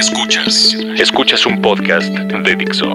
[0.00, 0.74] Escuchas.
[0.96, 2.86] Escuchas un podcast de Dixo.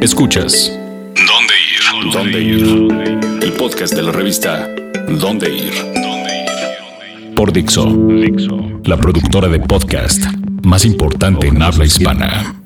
[0.00, 0.76] Escuchas.
[1.14, 2.12] ¿Dónde ir?
[2.12, 3.40] ¿Dónde ir?
[3.40, 4.68] El podcast de la revista
[5.08, 5.72] ¿Dónde ir?
[7.36, 7.86] Por Dixo.
[8.82, 10.24] La productora de podcast
[10.64, 12.60] más importante en habla hispana.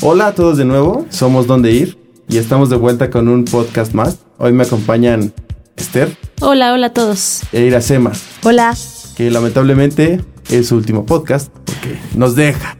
[0.00, 3.92] Hola a todos de nuevo, somos Dónde Ir y estamos de vuelta con un podcast
[3.92, 4.16] más.
[4.38, 5.30] Hoy me acompañan
[5.76, 7.42] Esther Hola, hola a todos.
[7.52, 8.12] e Iracema,
[8.44, 8.74] Hola.
[9.14, 12.76] que lamentablemente es su último podcast porque nos deja.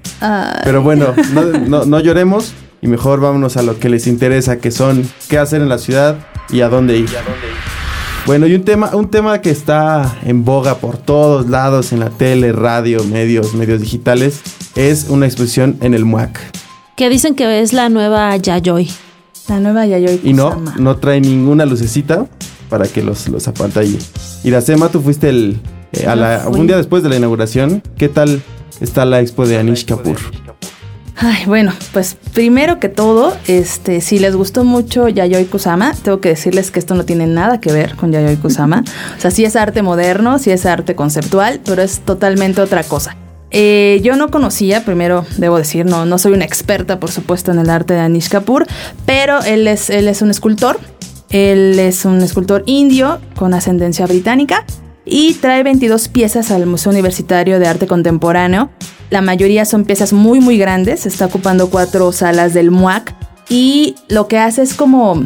[0.64, 4.70] Pero bueno, no, no- no lloremos y mejor vámonos a lo que les interesa, que
[4.70, 6.18] son qué hacer en la ciudad
[6.50, 7.08] y a dónde ir.
[8.26, 12.08] Bueno, y un tema, un tema que está en boga por todos lados, en la
[12.08, 14.40] tele, radio, medios, medios digitales,
[14.76, 16.38] es una exposición en el MUAC.
[16.96, 18.88] Que dicen que es la nueva Yayoi.
[19.48, 22.26] La nueva Yayoi Y no, no trae ninguna lucecita
[22.70, 23.98] para que los, los apantalle.
[24.42, 25.60] Iracema, tú fuiste el,
[25.96, 27.82] eh, a la- un día después de la inauguración.
[27.96, 28.42] ¿Qué tal
[28.80, 30.16] está la expo de Anish Kapoor?
[31.16, 36.30] Ay, bueno, pues primero que todo, este, si les gustó mucho Yayoi Kusama, tengo que
[36.30, 38.82] decirles que esto no tiene nada que ver con Yayoi Kusama.
[39.16, 43.16] O sea, sí es arte moderno, sí es arte conceptual, pero es totalmente otra cosa.
[43.52, 47.60] Eh, yo no conocía, primero debo decir, no, no soy una experta, por supuesto, en
[47.60, 48.66] el arte de Anish Kapoor,
[49.06, 50.80] pero él es, él es un escultor.
[51.30, 54.64] Él es un escultor indio con ascendencia británica
[55.04, 58.70] y trae 22 piezas al Museo Universitario de Arte Contemporáneo.
[59.10, 63.14] La mayoría son piezas muy muy grandes, está ocupando cuatro salas del MUAC
[63.48, 65.24] y lo que hace es como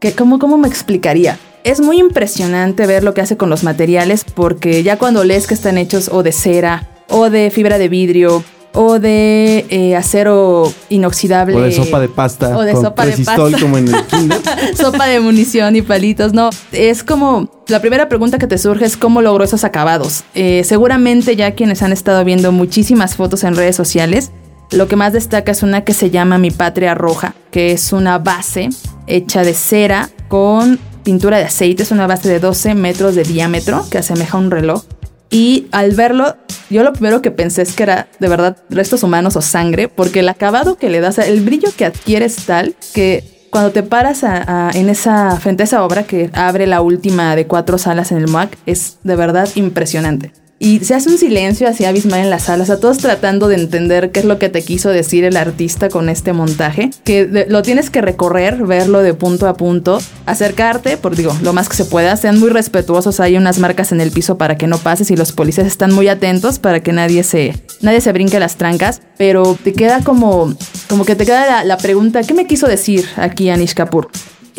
[0.00, 1.38] que cómo cómo me explicaría.
[1.62, 5.54] Es muy impresionante ver lo que hace con los materiales porque ya cuando lees que
[5.54, 11.56] están hechos o de cera o de fibra de vidrio o de eh, acero inoxidable
[11.56, 12.56] O de sopa de pasta.
[12.56, 13.58] o de sopa de pasta.
[13.60, 14.40] como en el kinder.
[14.76, 16.50] sopa de munición y palitos, no.
[16.72, 20.22] Es como, la primera pregunta que te surge es cómo logró esos acabados.
[20.34, 24.30] Eh, seguramente ya quienes han estado viendo muchísimas fotos en redes sociales,
[24.70, 28.18] lo que más destaca es una que se llama Mi Patria Roja, que es una
[28.18, 28.68] base
[29.08, 33.84] hecha de cera con pintura de aceite, es una base de 12 metros de diámetro
[33.90, 34.84] que asemeja un reloj.
[35.30, 36.36] Y al verlo,
[36.70, 40.20] yo lo primero que pensé es que era de verdad restos humanos o sangre, porque
[40.20, 44.22] el acabado que le das, el brillo que adquiere es tal que cuando te paras
[44.24, 48.18] a- en esa, frente a esa obra que abre la última de cuatro salas en
[48.18, 50.32] el MUAC, es de verdad impresionante.
[50.62, 53.54] Y se hace un silencio así abismal en las salas, o sea, todos tratando de
[53.54, 57.62] entender qué es lo que te quiso decir el artista con este montaje, que lo
[57.62, 61.86] tienes que recorrer, verlo de punto a punto, acercarte, por digo, lo más que se
[61.86, 65.16] pueda, sean muy respetuosos, hay unas marcas en el piso para que no pases y
[65.16, 69.56] los policías están muy atentos para que nadie se, nadie se brinque las trancas, pero
[69.64, 70.54] te queda como,
[70.90, 74.10] como que te queda la, la pregunta, ¿qué me quiso decir aquí Anish Kapoor?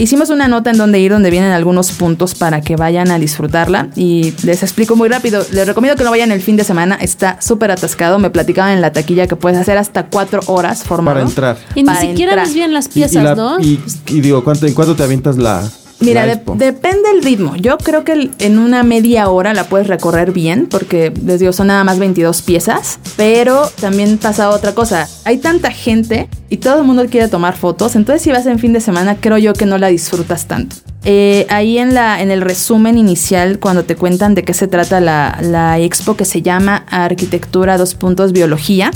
[0.01, 3.89] Hicimos una nota en donde ir donde vienen algunos puntos para que vayan a disfrutarla
[3.95, 5.45] y les explico muy rápido.
[5.51, 8.17] Les recomiendo que no vayan el fin de semana, está súper atascado.
[8.17, 11.17] Me platicaban en la taquilla que puedes hacer hasta cuatro horas formado.
[11.17, 11.57] para entrar.
[11.75, 12.47] Y ni Para siquiera entrar.
[12.47, 13.59] ves bien las Y- y piezas, la- ¿no?
[13.59, 15.69] Y, y digo, ¿cuánto, ¿en cuánto te avientas la,
[16.01, 17.56] Mira, de- depende del ritmo.
[17.56, 21.67] Yo creo que en una media hora la puedes recorrer bien, porque les digo, son
[21.67, 23.00] nada más 22 piezas.
[23.17, 25.07] Pero también pasa otra cosa.
[25.25, 27.95] Hay tanta gente y todo el mundo quiere tomar fotos.
[27.95, 30.75] Entonces, si vas en fin de semana, creo yo que no la disfrutas tanto.
[31.03, 35.00] Eh, ahí en, la, en el resumen inicial, cuando te cuentan de qué se trata
[35.01, 38.91] la, la expo que se llama Arquitectura dos puntos Biología,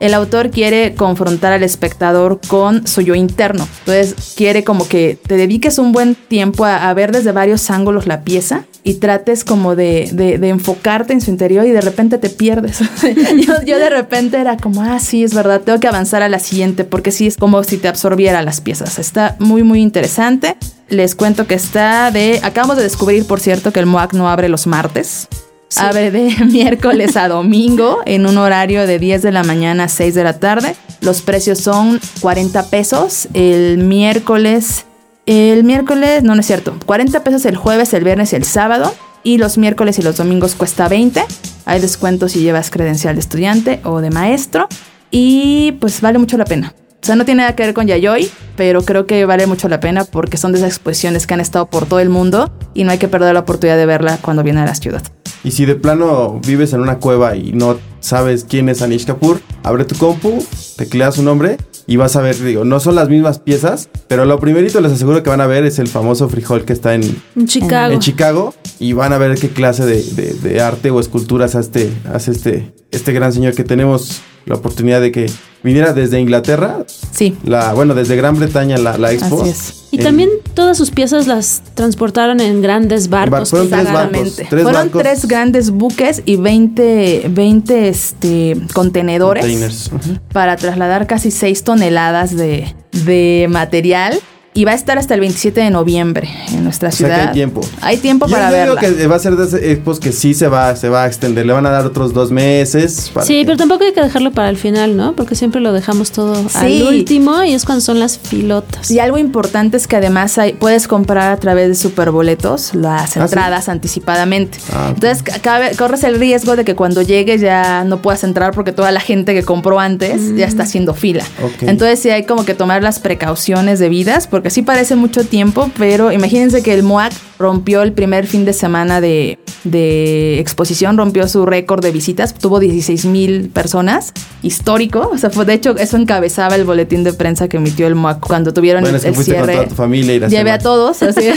[0.00, 3.66] el autor quiere confrontar al espectador con su yo interno.
[3.80, 8.06] Entonces quiere como que te dediques un buen tiempo a, a ver desde varios ángulos
[8.06, 12.30] la pieza y trates como de, de- enfocarte en su interior y de repente te
[12.30, 12.78] pierdes.
[13.46, 16.38] yo, yo de repente era como, ah, sí, es verdad, tengo que avanzar a la
[16.38, 18.98] siguiente porque sí es como si te absorbiera las piezas.
[18.98, 20.56] Está muy, muy interesante.
[20.88, 22.38] Les cuento que está de...
[22.44, 25.26] Acabamos de descubrir, por cierto, que el MOAC no abre los martes.
[25.74, 30.14] Abre de miércoles a domingo en un horario de 10 de la mañana a 6
[30.14, 30.76] de la tarde.
[31.00, 34.86] Los precios son 40 pesos el miércoles.
[35.26, 36.76] El miércoles, no, no es cierto.
[36.86, 38.94] 40 pesos el jueves, el viernes y el sábado.
[39.24, 41.24] Y los miércoles y los domingos cuesta 20.
[41.64, 44.68] Hay descuento si llevas credencial de estudiante o de maestro.
[45.10, 46.74] Y pues vale mucho la pena.
[47.02, 49.78] O sea, no tiene nada que ver con Yayoi, pero creo que vale mucho la
[49.78, 52.90] pena porque son de esas exposiciones que han estado por todo el mundo y no
[52.90, 55.02] hay que perder la oportunidad de verla cuando viene a la ciudad.
[55.46, 59.40] Y si de plano vives en una cueva y no sabes quién es Anish Kapoor,
[59.62, 60.44] abre tu compu,
[60.76, 61.56] tecleas su nombre
[61.86, 65.22] y vas a ver, digo, no son las mismas piezas, pero lo primerito les aseguro
[65.22, 67.02] que van a ver es el famoso frijol que está en,
[67.36, 67.94] En Chicago.
[67.94, 71.82] en Chicago y van a ver qué clase de, de- de arte o esculturas hace,
[71.84, 75.30] este, hace este, este gran señor que tenemos la oportunidad de que
[75.66, 76.78] viniera desde Inglaterra,
[77.12, 79.42] Sí, la, bueno, desde Gran Bretaña la, la expo.
[79.42, 79.82] así es.
[79.90, 83.50] Y también todas sus piezas las transportaron en grandes barcos.
[83.50, 84.36] fueron tres barcos.
[84.36, 85.02] Tres Fueron barcos.
[85.02, 89.90] tres grandes buques y 20, 20 este, contenedores
[90.32, 92.74] para trasladar casi 6 toneladas de,
[93.04, 94.18] de material.
[94.56, 97.28] Y va a estar hasta el 27 de noviembre en nuestra O sea que ciudad.
[97.28, 97.60] hay tiempo.
[97.82, 98.80] Hay tiempo Yo- para yo verla.
[98.80, 101.46] que va a ser de esas expos que sí se va, se va a extender.
[101.46, 103.10] Le van a dar otros dos meses.
[103.14, 105.14] para Sí, que- pero tampoco hay que dejarlo para el final, ¿no?
[105.14, 106.56] Porque siempre lo dejamos todo Sí.
[106.56, 108.90] al último y es cuando son las filotas.
[108.90, 113.20] Y algo importante es que además hay, puedes comprar a través de superboletos las ¿sí?
[113.20, 114.58] entradas anticipadamente.
[114.72, 114.92] Ah.
[114.94, 118.72] Entonces ca- cabe- corres el riesgo de que cuando llegues ya no puedas entrar porque
[118.72, 121.24] toda la gente que compró antes ya está haciendo fila.
[121.60, 126.12] Entonces sí hay como que tomar las precauciones debidas porque sí parece mucho tiempo, pero
[126.12, 131.44] imagínense que el MOAC rompió el primer fin de semana de, de exposición, rompió su
[131.46, 134.12] récord de visitas, tuvo 16 mil personas,
[134.42, 135.10] histórico.
[135.12, 138.20] O sea, fue, de hecho eso encabezaba el boletín de prensa que emitió el MOAC
[138.20, 139.56] cuando tuvieron Bueno, el, es que el fuiste con cierre.
[139.56, 141.28] toda tu familia y la Llevé a todos, así.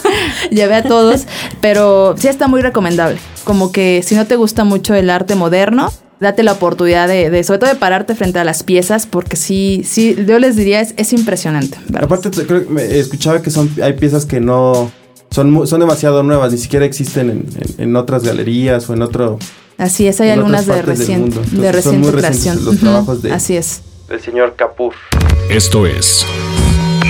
[0.50, 1.26] Llevé a todos,
[1.60, 3.18] pero sí está muy recomendable.
[3.44, 7.44] Como que si no te gusta mucho el arte moderno, date la oportunidad de, de-
[7.44, 10.94] sobre todo de pararte frente a las piezas, porque sí, sí, yo les diría, es,
[10.96, 11.78] es impresionante.
[11.88, 12.04] ¿verdad?
[12.04, 14.90] Aparte, te- creo que me- escuchaba que son hay piezas que no
[15.30, 17.46] son son demasiado nuevas, ni siquiera existen en,
[17.78, 19.38] en- en otras galerías o en otro
[19.78, 21.40] Así es, hay algunas de partes del reciente, mundo.
[21.62, 22.64] de Entonces, son reciente creación.
[22.64, 23.82] los trabajos de- Así es.
[24.08, 24.94] del señor Capur.
[25.50, 26.24] Esto es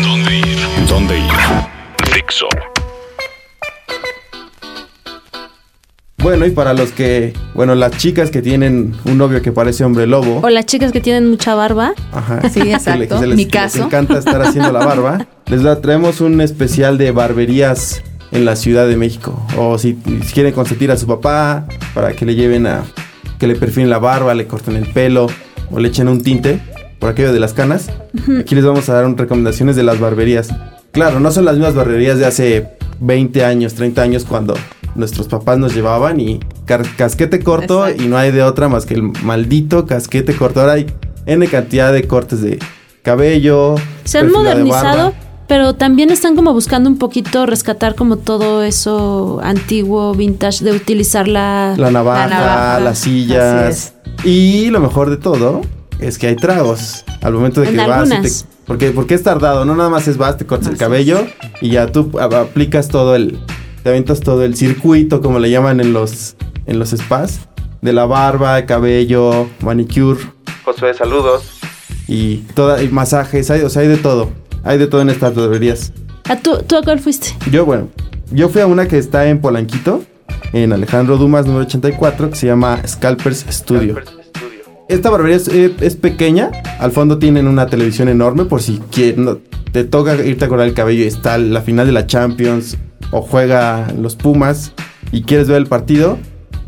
[0.03, 0.59] ¿Dónde ir?
[0.89, 2.13] ¿Dónde ir?
[2.15, 2.49] Dixo.
[6.27, 10.09] Bueno, y para los que, bueno, las chicas que tienen un novio que parece hombre
[10.09, 11.93] lobo, O las chicas que tienen mucha barba.
[11.97, 13.21] Sí, ajá, que le- exacto.
[13.21, 13.85] que les- Mi les caso.
[13.85, 18.03] encanta estar haciendo la barba, les da- traemos un especial de barberías
[18.33, 19.41] en la Ciudad de México.
[19.57, 22.83] O si, si quieren consentir a su papá para que le lleven a
[23.39, 25.29] que le perfilen la barba, le corten el pelo
[25.71, 26.59] o le echen un tinte
[26.99, 27.89] por aquello de las canas.
[28.41, 30.49] Aquí les vamos a dar un- recomendaciones de las barberías.
[30.91, 32.67] Claro, no son las mismas barberías de hace
[32.99, 34.55] 20 años, 30 años cuando
[34.97, 36.41] nuestros papás nos llevaban y
[36.97, 38.03] casquete corto Exacto.
[38.05, 40.61] y no hay de otra más que el maldito casquete corto.
[40.61, 40.87] Ahora hay
[41.27, 42.59] N cantidad de cortes de
[43.03, 43.77] cabello.
[44.05, 45.13] Se han modernizado,
[45.49, 51.29] pero también están como buscando un poquito rescatar como todo eso antiguo, vintage, de utilizar
[51.29, 51.75] la...
[51.77, 52.81] La navaja, La navaja.
[52.81, 53.95] las sillas.
[54.25, 55.61] Y lo mejor de todo
[56.01, 57.05] es que hay tragos.
[57.23, 58.31] Al momento de En que vas y te-
[58.67, 61.25] porque, porque es tardado, no nada más es vas, te cortas el cabello
[61.61, 63.39] y ya tú aplicas todo el.
[63.87, 66.35] Te aventas todo el circuito, como le llaman en los,
[66.67, 67.39] en los spas.
[67.83, 70.19] De la barba, cabello, manicure.
[70.65, 71.45] Josué, saludos.
[72.09, 74.31] Y toda, y masajes, hay, o sea, hay de todo.
[74.65, 75.93] Hay de todo en estas barberías.
[76.29, 77.29] ¿A tú, ¿Tú a cuál fuiste?
[77.53, 77.87] Yo, bueno,
[78.33, 80.03] yo fui a una que está en Polanquito,
[80.53, 83.99] en Alejandro Dumas, número 84, que se llama Scalpers Studio.
[84.89, 86.51] Esta barbería es, eh, es pequeña,
[86.81, 89.39] al fondo tienen una televisión enorme por si quie- no-
[89.71, 92.77] te toca irte a cortar el cabello y está la final de la Champions
[93.11, 94.73] o juega los Pumas
[95.13, 96.19] y quieres ver el partido,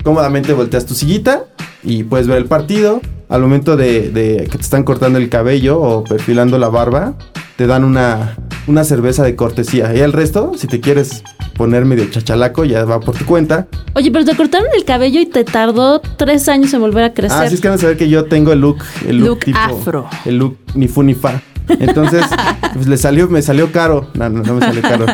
[0.04, 1.44] cómodamente volteas tu sillita
[1.82, 3.00] y puedes ver el partido.
[3.28, 7.14] Al momento de, de que te están cortando el cabello o perfilando la barba,
[7.56, 8.36] te dan una,
[8.66, 9.94] una cerveza de cortesía.
[9.94, 11.22] Y el resto, si te quieres
[11.58, 13.66] poner medio chachalaco, ya va por tu cuenta.
[13.94, 17.37] Oye, pero te cortaron el cabello y te tardó tres años en volver a crecer.
[17.43, 19.38] Ah, sí es que van a saber que yo tengo el look, el look, Look
[19.40, 20.08] tipo, afro.
[20.25, 21.43] el look ni fu ni fa.
[21.69, 22.25] Entonces,
[22.75, 24.08] pues le salió, me salió caro.
[24.14, 25.05] No, no, no me salió caro.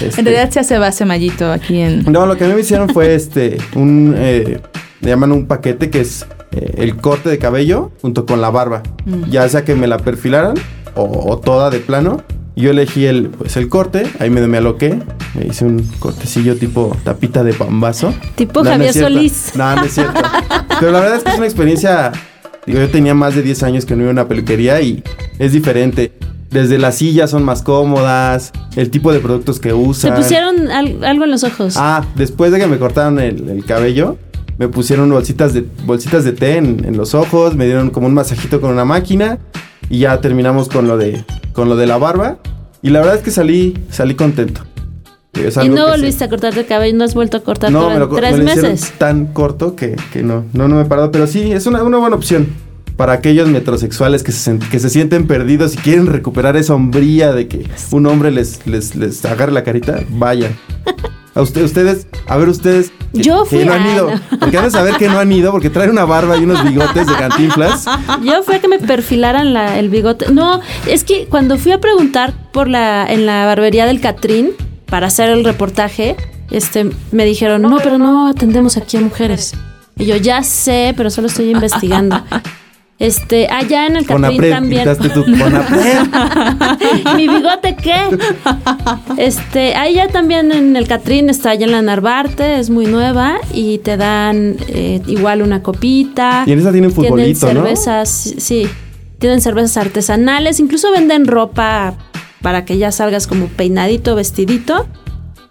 [0.00, 2.10] Este, En realidad se hace base mallito aquí en...
[2.10, 4.60] no, lo que a mí me hicieron fue este, un, eh,
[5.00, 8.82] le llaman un paquete que es eh, el corte de cabello junto con la barba.
[9.04, 9.30] Mm.
[9.30, 10.54] Ya sea que me la perfilaran
[10.94, 12.22] o, o toda de plano.
[12.54, 14.98] Yo elegí el, pues el corte, ahí me, me aloqué,
[15.34, 18.12] me hice un cortecillo tipo tapita de pambazo.
[18.34, 19.10] Tipo No, no Javier cierto.
[19.14, 19.52] Solís.
[19.56, 20.20] No, no es cierto.
[20.78, 22.12] Pero la verdad es que es una experiencia.
[22.66, 25.02] Digo, yo tenía más de 10 años que no iba a una peluquería y
[25.38, 26.12] es diferente.
[26.50, 30.14] Desde las sillas son más cómodas, el tipo de productos que Te usan.
[30.14, 31.76] pusieron al- algo en los ojos.
[31.78, 34.18] Ah, después de que me cortaron el, el cabello,
[34.58, 38.12] me pusieron bolsitas de, bolsitas de té en, en los ojos, me dieron como un
[38.14, 39.38] masajito con una máquina
[39.88, 42.38] y ya terminamos con lo de, con lo de la barba.
[42.82, 44.62] Y la verdad es que salí, salí contento.
[45.62, 48.08] Y no volviste a cortarte el cabello, no has vuelto a cortar no, me lo,
[48.10, 48.92] tres me lo meses.
[48.98, 51.10] tan corto que, que no, no, no me he parado.
[51.10, 52.48] Pero sí, es una, una buena opción
[52.96, 57.48] para aquellos metrosexuales que se, que se sienten perdidos y quieren recuperar esa hombría de
[57.48, 60.00] que un hombre les, les, les agarre la carita.
[60.10, 60.54] Vayan.
[61.34, 62.92] A usted, ustedes, a ver ustedes.
[63.14, 64.10] que- Yo que fui no han a- ido.
[64.10, 64.38] no.
[64.38, 67.06] Porque han de saber que no han ido porque traen una barba y unos bigotes
[67.06, 67.86] de cantinflas.
[68.22, 70.30] Yo fui a que me perfilaran la- el bigote.
[70.32, 74.50] No, es que cuando fui a preguntar por la en la barbería del Catrín
[74.86, 76.16] para hacer el reportaje,
[76.50, 79.54] este me dijeron, "No, pero no atendemos aquí a mujeres."
[79.96, 82.22] Y yo ya sé, pero solo estoy investigando.
[82.98, 84.88] Este, allá en el Catrín también.
[84.96, 85.24] Tu
[87.16, 87.96] ¿Mi bigote qué?
[89.16, 93.78] Este, allá también en el Catrín está allá en la Narvarte, es muy nueva y
[93.78, 96.44] te dan eh, igual una copita.
[96.46, 98.68] Y en esa tienen futbolito, tienen cervezas, sí,
[99.18, 101.94] tienen cervezas artesanales, incluso venden ropa
[102.40, 104.86] para que ya salgas como peinadito, vestidito.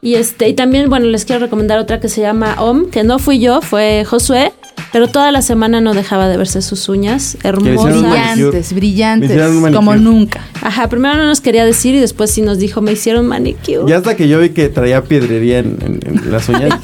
[0.02, 3.20] Y este, y también, bueno, les quiero recomendar otra que se llama OM, que no
[3.20, 4.52] fui yo, fue Josué,
[4.92, 8.02] pero toda la semana no dejaba de verse sus uñas hermosas.
[8.02, 9.42] Brillantes, brillantes,
[9.74, 10.42] como nunca.
[10.62, 13.84] Ajá, primero no nos quería decir y después sí nos dijo, me hicieron manicure.
[13.88, 16.80] Y hasta que yo vi que traía piedrería en, las uñas,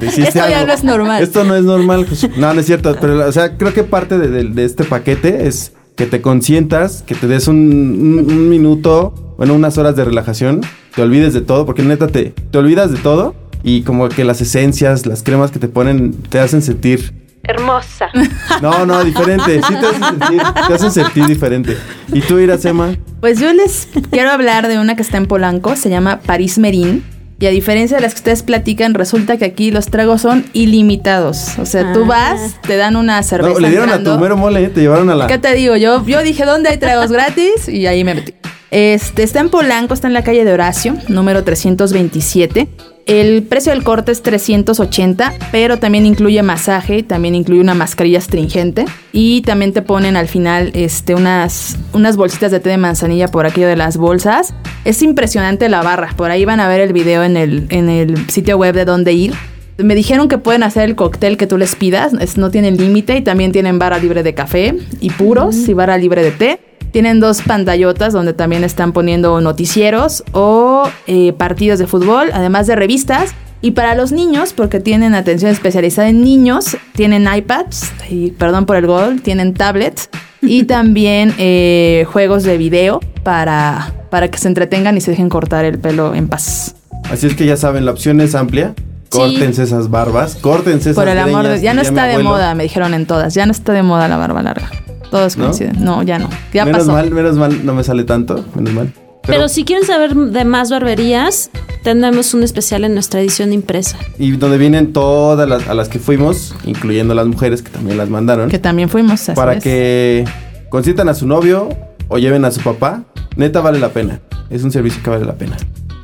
[0.00, 1.22] Esto ya no es normal.
[1.22, 2.06] Esto no es normal.
[2.36, 6.06] no, no es cierto, pero o sea, creo que parte de, este paquete es que
[6.06, 10.62] te consientas, que te des un minuto bueno, unas horas de relajación,
[10.94, 14.40] te olvides de todo, porque neta te, te olvidas de todo y como que las
[14.40, 18.08] esencias, las cremas que te ponen, te hacen sentir hermosa.
[18.62, 19.60] No, no, diferente.
[19.62, 21.76] Sí te hacen sentir, te hacen sentir diferente.
[22.12, 22.96] ¿Y tú, Iracema?
[23.20, 27.04] Pues yo les quiero hablar de una que está en Polanco, se llama París Merín.
[27.40, 31.56] Y a diferencia de las que ustedes platican, resulta que aquí los tragos son ilimitados.
[31.58, 32.08] O sea, tú ah.
[32.08, 33.54] vas, te dan una cerveza.
[33.54, 35.26] No, le dieron a tu mero mole, te llevaron a la.
[35.28, 35.76] ¿Qué te digo?
[35.76, 37.68] Yo, yo dije, ¿dónde hay tragos gratis?
[37.68, 38.34] Y ahí me metí.
[38.72, 42.68] Este, está en Polanco, está en la calle de Horacio, número 327.
[43.08, 48.84] El precio del corte es 380, pero también incluye masaje, también incluye una mascarilla astringente
[49.12, 53.46] y también te ponen al final este, unas, unas bolsitas de té de manzanilla por
[53.46, 54.52] aquello de las bolsas.
[54.84, 58.28] Es impresionante la barra, por ahí van a ver el video en el, en el
[58.28, 59.32] sitio web de dónde ir.
[59.78, 63.22] Me dijeron que pueden hacer el cóctel que tú les pidas, no tienen límite y
[63.22, 66.67] también tienen barra libre de café y puros y barra libre de té.
[66.90, 72.76] Tienen dos pantallotas donde también están poniendo noticieros o eh, partidos de fútbol, además de
[72.76, 73.34] revistas.
[73.60, 78.76] Y para los niños, porque tienen atención especializada en niños, tienen iPads, y perdón por
[78.76, 80.08] el gol, tienen tablets
[80.40, 85.64] y también eh, juegos de video para, para que se entretengan y se dejen cortar
[85.64, 86.76] el pelo en paz.
[87.10, 88.74] Así es que ya saben, la opción es amplia.
[89.10, 92.62] Córtense esas barbas, córtense esas Por el amor de Ya no está de moda, me
[92.64, 93.34] dijeron en todas.
[93.34, 94.70] Ya no está de moda la barba larga.
[95.10, 95.82] Todos coinciden.
[95.82, 96.28] No, ya no.
[96.52, 98.44] Ya menos mal, menos mal, no me sale tanto.
[98.54, 98.92] Menos mal.
[99.26, 101.50] Pero, si quieren saber de más barberías,
[101.84, 103.98] tendremos un especial en nuestra edición impresa.
[104.18, 108.08] Y donde vienen todas las a las que fuimos, incluyendo las mujeres que también las
[108.08, 108.48] mandaron.
[108.48, 109.20] Que también fuimos.
[109.34, 110.24] Para que
[110.70, 111.68] consientan a su novio
[112.08, 113.04] o lleven a su papá.
[113.36, 114.20] Neta vale la pena.
[114.48, 115.56] Es un servicio que vale la pena.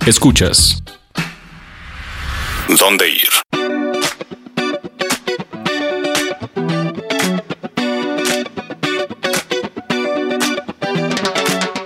[0.07, 0.83] Escuchas.
[2.79, 3.64] ¿Dónde ir?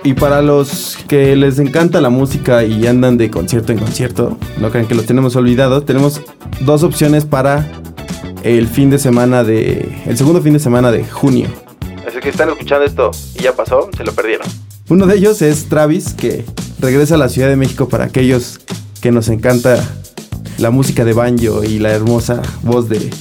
[0.09, 4.71] Y para los que les encanta la música y andan de concierto en concierto, no
[4.71, 6.19] crean que los tenemos olvidados, tenemos
[6.61, 7.69] dos opciones para
[8.41, 10.01] el fin de semana de.
[10.07, 11.47] el segundo fin de semana de junio.
[12.07, 14.47] Así que están escuchando esto y ya pasó, se lo perdieron.
[14.89, 16.43] Uno de ellos es Travis, que
[16.79, 18.61] regresa a la Ciudad de México para aquellos
[19.01, 19.77] que nos encanta
[20.57, 23.11] la música de banjo y la hermosa voz de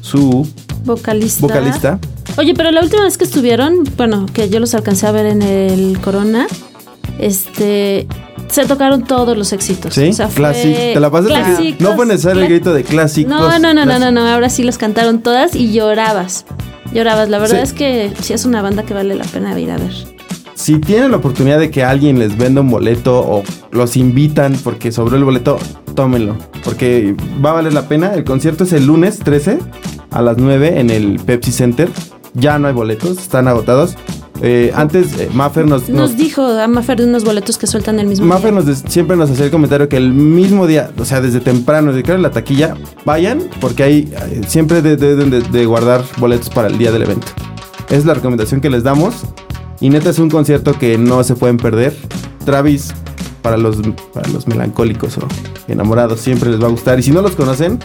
[0.00, 0.48] su
[0.86, 1.46] vocalista.
[1.46, 2.00] vocalista.
[2.36, 5.42] Oye, pero la última vez que estuvieron, bueno, que yo los alcancé a ver en
[5.42, 6.46] el Corona,
[7.18, 8.08] este,
[8.48, 9.94] se tocaron todos los éxitos.
[9.94, 13.30] Sí, o sea, Te la pasé No fue necesario el grito de clásicos.
[13.30, 16.44] No, no, no, no, no, no, ahora sí los cantaron todas y llorabas.
[16.92, 17.28] Llorabas.
[17.28, 19.92] La verdad es que sí es una banda que vale la pena ir a ver.
[20.54, 24.92] Si tienen la oportunidad de que alguien les venda un boleto o los invitan porque
[24.92, 25.58] sobró el boleto,
[25.94, 26.36] tómenlo.
[26.62, 27.14] Porque
[27.44, 28.14] va a valer la pena.
[28.14, 29.58] El concierto es el lunes 13
[30.10, 31.88] a las 9 en el Pepsi Center
[32.34, 33.96] ya no hay boletos, están agotados.
[34.42, 38.08] Eh, antes, eh, Maffer nos, nos, dijo a Maffer de unos boletos que sueltan el
[38.08, 41.40] mismo Maffer Nos siempre nos hacía el comentario que el mismo día, o sea, desde
[41.40, 46.50] temprano, desde que era la taquilla, vayan, porque hay eh, siempre deben de, guardar boletos
[46.50, 47.28] para el día del evento.
[47.90, 49.22] Es la recomendación que les damos.
[49.80, 51.94] Y neta es un concierto que no se pueden perder.
[52.44, 52.92] Travis,
[53.42, 53.76] para los,
[54.12, 55.28] para los melancólicos o
[55.68, 56.98] enamorados, siempre les va a gustar.
[56.98, 57.78] Y si no los conocen,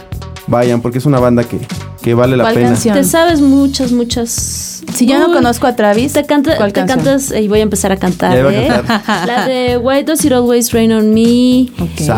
[0.46, 1.58] vayan, porque es una banda que,
[2.02, 2.74] que vale la pena.
[2.74, 4.82] Te sabes muchas, muchas.
[4.94, 7.96] Si yo no conozco a Travis, te, canta, te cantas y voy a empezar a
[7.96, 8.36] cantar.
[8.36, 8.68] ¿eh?
[9.26, 11.68] la de Why Does It Always Rain on Me.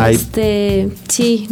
[0.09, 1.47] Este, sí.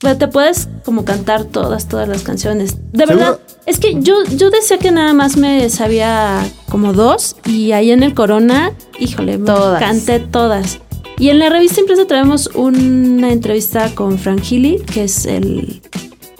[0.00, 2.76] te puedes como cantar todas, todas las canciones.
[2.92, 7.72] De verdad, es que yo, yo decía que nada más me sabía como dos y
[7.72, 9.80] ahí en el Corona, híjole, todas.
[9.80, 10.80] canté todas.
[11.18, 15.82] Y en la revista Impresa traemos una entrevista con Frank Healy, que es el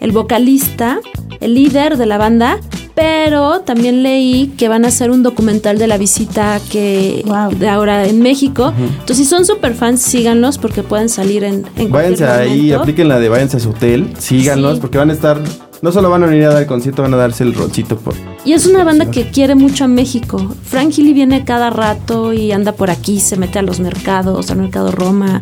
[0.00, 1.00] el vocalista,
[1.40, 2.58] el líder de la banda,
[2.94, 7.24] pero también leí que van a hacer un documental de la visita que
[7.58, 8.72] de ahora en México.
[8.78, 13.18] Entonces, si son super fans, síganlos porque pueden salir en, en Váyanse ahí, apliquen la
[13.18, 15.40] de váyanse a su hotel, síganlos porque van a estar
[15.82, 18.14] no solo van a venir a dar el concierto, van a darse el roncito por.
[18.44, 20.54] Y es una banda que quiere mucho a México.
[20.62, 24.58] Frank Healy viene cada rato y anda por aquí, se mete a los mercados, al
[24.58, 25.40] mercado Roma.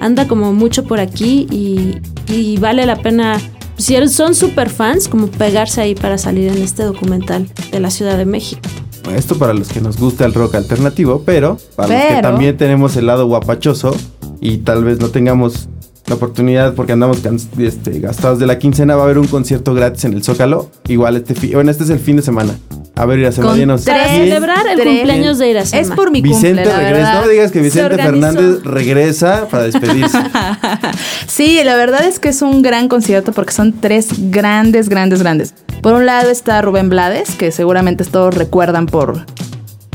[0.00, 1.96] Anda como mucho por aquí y,
[2.32, 3.40] y vale la pena
[3.80, 8.18] si son super fans, como pegarse ahí para salir en este documental de la Ciudad
[8.18, 8.62] de México.
[9.14, 12.96] Esto para los que nos gusta el rock alternativo, pero para los que también tenemos
[12.96, 13.96] el lado guapachoso
[14.40, 15.68] y tal vez no tengamos
[16.06, 17.18] la oportunidad porque andamos
[17.58, 20.70] este, gastados de la quincena, va a haber un concierto gratis en el Zócalo.
[20.88, 22.58] Igual este bueno, este es el fin de semana.
[23.00, 23.86] A ver, Iracema, llenos.
[23.86, 25.80] Para celebrar el cumpleaños de Iracema.
[25.80, 27.14] Es por mi Vicente regresa.
[27.14, 30.18] No me digas que Vicente Fernández regresa para despedirse.
[31.26, 35.54] sí, la verdad es que es un gran concierto porque son tres grandes, grandes, grandes.
[35.80, 39.24] Por un lado está Rubén Blades, que seguramente todos recuerdan por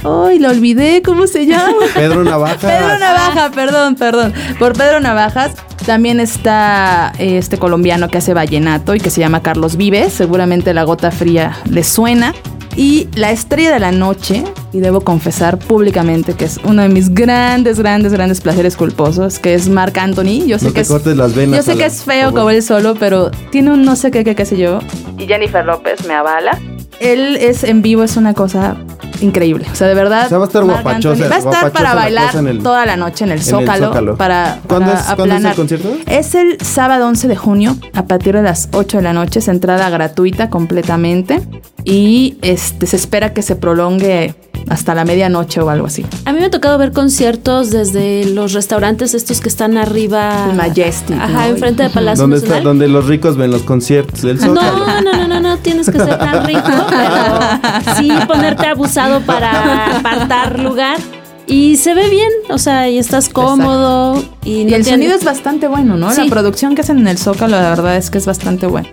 [0.04, 1.74] Ay, lo olvidé, ¿cómo se llama?
[1.94, 2.58] Pedro Navajas.
[2.60, 4.34] Pedro Navaja, perdón, perdón.
[4.58, 5.54] Por Pedro Navajas.
[5.86, 10.14] También está eh, este colombiano que hace vallenato y que se llama Carlos Vives.
[10.14, 12.34] Seguramente la gota fría le suena.
[12.78, 17.14] Y la estrella de la noche, y debo confesar públicamente que es uno de mis
[17.14, 20.46] grandes, grandes, grandes placeres culposos, que es Marc Anthony.
[20.46, 23.32] Yo sé que es, las venas yo sé que es feo como él solo, pero
[23.52, 24.80] tiene un no sé qué, qué, qué sé yo.
[25.18, 26.60] Y Jennifer López me avala.
[27.00, 28.76] Él es en vivo, es una cosa
[29.22, 29.66] increíble.
[29.72, 30.30] O sea, de verdad.
[30.32, 31.28] va a estar guapachosa.
[31.28, 34.16] Va a estar para bailar toda la noche en el Zócalo.
[34.16, 35.98] Para, ¿Cuándo, es, ¿Cuándo, es, el concierto?
[36.08, 39.40] Es el sábado 11 de junio a partir de las 8 de la noche.
[39.40, 41.42] Es entrada gratuita completamente.
[41.84, 44.36] Y este, se espera que se prolongue
[44.70, 46.06] hasta la medianoche o algo así.
[46.26, 50.52] A mí me ha tocado ver conciertos desde los restaurantes estos que están arriba.
[50.56, 51.16] Majestic.
[51.20, 54.86] Ajá, enfrente de Palacio ¿Dónde Está, donde los ricos ven los conciertos del Zócalo.
[54.86, 55.35] No, no, no, no, no,
[55.66, 61.00] tienes que ser tan rico, pero sí ponerte abusado para apartar lugar.
[61.48, 64.24] Y se ve bien, o sea, y estás cómodo.
[64.44, 66.12] Y, el sonido es bastante bueno, ¿no?
[66.12, 68.90] La producción que hacen en el Zócalo, la verdad es que es bastante bueno.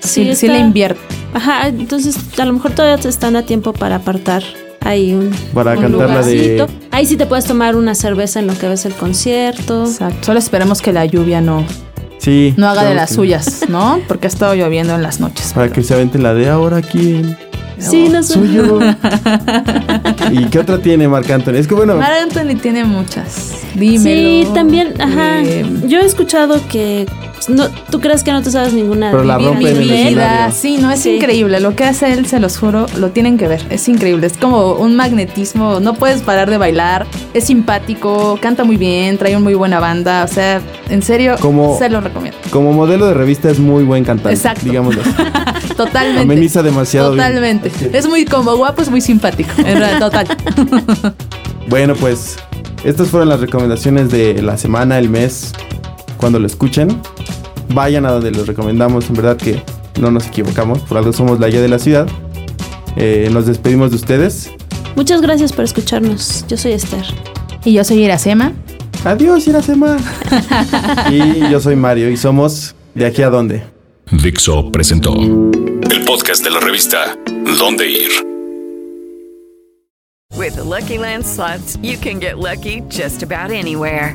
[0.00, 1.00] Sí, sí, le invierte.
[1.34, 4.42] Ajá, entonces a lo mejor todavía están a tiempo para apartar
[4.80, 8.58] ahí un, para cantar la de ahí sí te puedes tomar una cerveza en lo
[8.58, 11.64] que ves el concierto exacto solo esperemos que la lluvia no
[12.22, 15.70] sí no haga de las suyas no porque ha estado lloviendo en las noches para
[15.72, 17.22] que se aventen la de ahora aquí
[17.78, 18.78] Sí, no suyo.
[20.30, 21.54] ¿Y qué otra tiene Marc Anthony?
[21.54, 21.96] Es que bueno.
[21.96, 23.54] Marc Anthony tiene muchas.
[23.74, 24.02] Dímelo.
[24.04, 25.42] Sí, también, ajá.
[25.42, 27.06] Eh, Yo he escuchado que
[27.48, 31.04] no, tú crees que no te sabes ninguna Pero la rompe en Sí, no, es
[31.06, 31.60] increíble.
[31.60, 33.64] Lo que hace él, se los juro, lo tienen que ver.
[33.70, 34.26] Es increíble.
[34.26, 35.80] Es como un magnetismo.
[35.80, 37.06] No puedes parar de bailar.
[37.34, 40.24] Es simpático, canta muy bien, trae una muy buena banda.
[40.24, 41.36] O sea, en serio,
[41.78, 42.38] se lo recomiendo.
[42.50, 44.34] Como modelo de revista es muy buen cantante.
[44.34, 44.64] Exacto.
[44.64, 45.02] Digámoslo.
[45.76, 46.22] Totalmente.
[46.22, 47.10] Ameniza demasiado.
[47.10, 47.70] Totalmente.
[47.92, 49.50] Es muy como guapo, es muy simpático.
[49.58, 50.26] En realidad, total.
[51.68, 52.36] bueno, pues
[52.84, 55.52] estas fueron las recomendaciones de la semana, el mes,
[56.18, 57.00] cuando lo escuchen
[57.74, 59.08] vayan a donde los recomendamos.
[59.08, 59.62] En verdad que
[60.00, 60.80] no nos equivocamos.
[60.80, 62.06] Por algo somos la guía de la ciudad.
[62.96, 64.50] Eh, nos despedimos de ustedes.
[64.96, 66.44] Muchas gracias por escucharnos.
[66.48, 67.04] Yo soy Esther.
[67.64, 68.52] Y yo soy Iracema.
[69.04, 69.96] Adiós, Iracema.
[71.10, 73.62] y yo soy Mario y somos De aquí a dónde.
[74.10, 77.16] Dixo presentó el podcast de la revista
[77.58, 78.10] Dónde Ir.
[80.36, 84.14] With Lucky Land slots, you can get lucky just about anywhere.